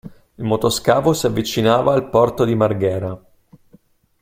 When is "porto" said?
2.09-2.43